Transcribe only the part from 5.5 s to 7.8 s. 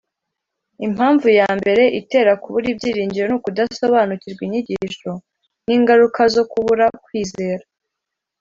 n'ingaruka zo kubura kwizera